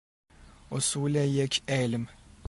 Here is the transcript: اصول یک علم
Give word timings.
اصول 0.71 1.15
یک 1.15 1.61
علم 1.67 2.07